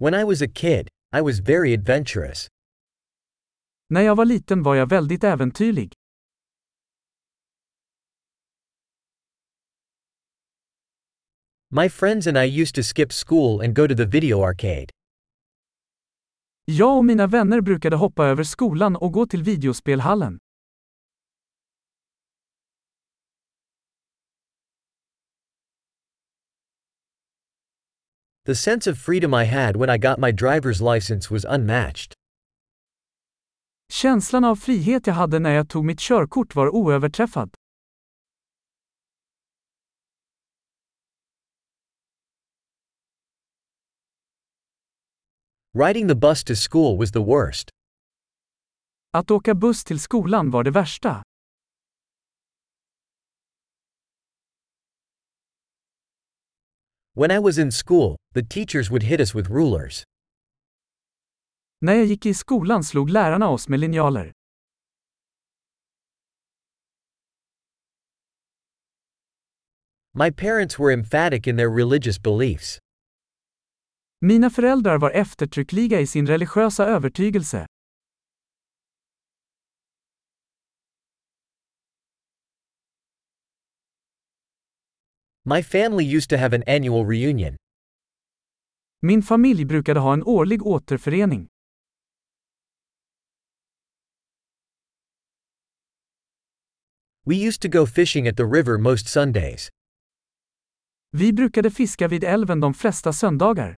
When 0.00 0.14
I 0.14 0.24
was 0.24 0.42
a 0.42 0.48
kid, 0.48 0.88
I 1.12 1.20
was 1.20 1.40
very 1.40 1.74
adventurous. 1.74 2.48
När 3.90 4.00
jag 4.00 4.16
var 4.16 4.24
liten 4.24 4.62
var 4.62 4.74
jag 4.74 4.88
väldigt 4.88 5.24
äventyrlig. 5.24 5.92
My 11.70 11.88
friends 11.88 12.26
and 12.26 12.38
I 12.38 12.62
used 12.62 12.74
to 12.74 12.82
skip 12.82 13.12
school 13.12 13.60
and 13.60 13.76
go 13.76 13.88
to 13.88 13.94
the 13.94 14.04
video 14.04 14.42
arcade. 14.44 14.86
Jag 16.64 16.96
och 16.98 17.04
mina 17.04 17.26
vänner 17.26 17.60
brukade 17.60 17.96
hoppa 17.96 18.26
över 18.26 18.44
skolan 18.44 18.96
och 18.96 19.12
gå 19.12 19.26
till 19.26 19.42
videospelhallen. 19.42 20.38
The 28.48 28.54
sense 28.54 28.86
of 28.86 28.96
freedom 28.96 29.34
I 29.34 29.44
had 29.44 29.76
when 29.76 29.90
I 29.90 29.98
got 29.98 30.18
my 30.18 30.32
driver's 30.32 30.80
license 30.80 31.30
was 31.30 31.44
unmatched. 31.44 32.14
Känslan 33.92 34.44
av 34.44 34.56
frihet 34.56 35.06
jag 35.06 35.14
hade 35.14 35.38
när 35.38 35.50
jag 35.50 35.68
tog 35.68 35.84
mitt 35.84 36.00
körkort 36.00 36.54
var 36.54 36.68
oöverträffad. 36.68 37.54
Riding 45.74 46.08
the 46.08 46.14
bus 46.14 46.44
to 46.44 46.54
school 46.54 46.98
was 46.98 47.12
the 47.12 47.20
worst. 47.20 47.70
Att 49.12 49.30
åka 49.30 49.54
buss 49.54 49.84
till 49.84 50.00
skolan 50.00 50.50
var 50.50 50.64
det 50.64 50.70
värsta. 50.70 51.22
When 57.18 57.32
I 57.32 57.40
was 57.40 57.58
in 57.58 57.72
school, 57.72 58.16
the 58.34 58.44
teachers 58.44 58.90
would 58.92 59.02
hit 59.02 59.20
us 59.20 59.34
with 59.34 59.50
rulers. 59.50 60.04
När 61.80 61.94
jag 61.94 62.04
gick 62.04 62.26
i 62.26 62.34
skolan 62.34 62.84
slog 62.84 63.10
lärarna 63.10 63.48
oss 63.48 63.68
med 63.68 63.80
linjaler. 63.80 64.32
My 70.14 70.30
parents 70.30 70.78
were 70.78 70.92
emphatic 70.92 71.46
in 71.46 71.56
their 71.56 71.70
religious 71.70 72.22
beliefs. 72.22 72.78
Mina 74.20 74.50
föräldrar 74.50 74.98
var 74.98 75.10
eftertryckliga 75.10 76.00
i 76.00 76.06
sin 76.06 76.26
religiösa 76.26 76.86
övertygelse. 76.86 77.66
My 85.50 85.62
family 85.62 86.04
used 86.04 86.28
to 86.28 86.36
have 86.36 86.52
an 86.52 86.62
annual 86.66 87.06
reunion. 87.06 87.56
Min 89.02 89.22
familj 89.22 89.64
brukade 89.64 90.00
ha 90.00 90.12
en 90.12 90.22
årlig 90.22 90.62
återförening. 90.62 91.46
We 97.24 97.36
used 97.48 97.62
to 97.62 97.68
go 97.68 97.86
fishing 97.86 98.28
at 98.28 98.36
the 98.36 98.44
river 98.46 98.78
most 98.78 99.08
Sundays. 99.08 99.70
Vi 101.12 101.32
brukade 101.32 101.70
fiska 101.70 102.08
vid 102.08 102.24
älven 102.24 102.60
de 102.60 102.74
flesta 102.74 103.12
söndagar. 103.12 103.74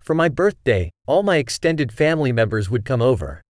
For 0.00 0.14
my 0.14 0.28
birthday, 0.28 0.90
all 1.06 1.22
my 1.22 1.38
extended 1.38 1.92
family 1.92 2.32
members 2.32 2.70
would 2.70 2.86
come 2.86 3.02
over. 3.04 3.45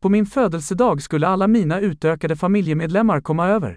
På 0.00 0.08
min 0.08 0.26
födelsedag 0.26 1.02
skulle 1.02 1.26
alla 1.26 1.46
mina 1.46 1.80
utökade 1.80 2.36
familjemedlemmar 2.36 3.20
komma 3.20 3.48
över. 3.48 3.76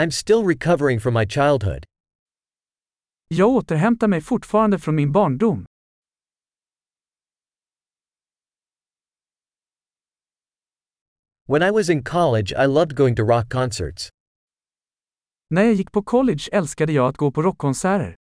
I'm 0.00 0.10
still 0.10 0.44
recovering 0.44 1.00
from 1.00 1.14
my 1.14 1.26
childhood. 1.26 1.84
Jag 3.28 3.48
återhämtar 3.48 4.08
mig 4.08 4.20
fortfarande 4.20 4.78
från 4.78 4.94
min 4.94 5.12
barndom. 5.12 5.66
When 11.48 11.62
I 11.62 11.70
was 11.70 11.90
in 11.90 12.04
college, 12.04 12.52
I 12.64 12.66
loved 12.66 12.96
going 12.96 13.16
to 13.16 13.22
rock 13.22 13.48
concerts. 13.52 14.08
När 15.50 15.62
jag 15.62 15.74
gick 15.74 15.92
på 15.92 16.02
college 16.02 16.48
älskade 16.52 16.92
jag 16.92 17.08
att 17.08 17.16
gå 17.16 17.30
på 17.30 17.42
rockkonserter. 17.42 18.14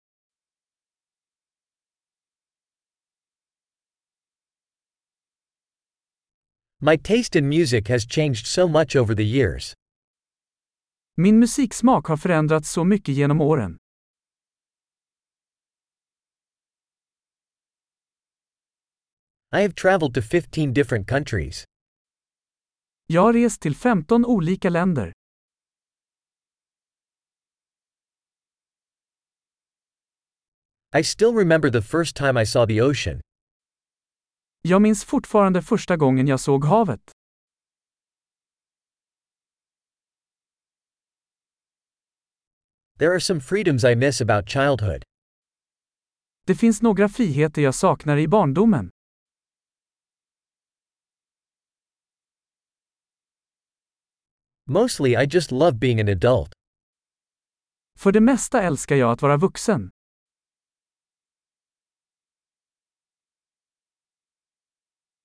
My 6.88 6.98
taste 6.98 7.36
in 7.36 7.50
music 7.50 7.88
has 7.88 8.06
changed 8.06 8.46
so 8.46 8.68
much 8.68 8.96
over 8.96 9.16
the 9.16 9.26
years. 9.26 9.74
Min 11.18 11.40
musiksmak 11.40 12.08
har 12.08 12.18
förändrats 12.18 12.72
så 12.72 12.84
mycket 12.84 13.16
genom 13.16 13.42
åren. 13.42 13.78
I 19.52 19.62
have 19.62 19.74
traveled 19.74 20.14
to 20.14 20.22
15 20.22 20.74
different 20.74 21.08
countries. 21.08 21.64
Jag 23.08 23.22
har 23.22 23.34
rest 23.34 23.62
till 23.62 23.76
15 23.76 24.26
olika 24.26 24.70
länder. 24.70 25.12
I 30.98 31.04
still 31.04 31.34
remember 31.34 31.70
the 31.72 31.82
first 31.82 32.16
time 32.16 32.42
I 32.42 32.46
saw 32.46 32.68
the 32.68 32.82
ocean. 32.82 33.22
Jag 34.68 34.82
minns 34.82 35.06
fortfarande 35.06 35.62
första 35.62 35.98
gången 35.98 36.28
jag 36.28 36.40
såg 36.40 36.66
havet. 36.66 37.12
There 43.00 43.12
are 43.12 43.20
some 43.20 43.40
freedoms 43.40 43.84
I 43.84 43.96
miss 43.96 44.22
about 44.22 44.50
childhood. 44.50 45.04
Det 46.46 46.56
finns 46.56 46.82
några 46.82 47.10
friheter 47.10 47.62
jag 47.62 47.76
saknar 47.76 48.18
i 48.18 48.28
barndomen. 48.28 48.90
Mostly 54.70 55.10
I 55.10 55.28
just 55.32 55.52
love 55.52 55.78
being 55.78 56.02
an 56.02 56.10
adult. 56.10 56.54
För 58.00 58.12
det 58.12 58.22
mesta 58.22 58.62
älskar 58.62 58.96
jag 58.96 59.12
att 59.12 59.22
vara 59.22 59.38
vuxen. 59.38 59.95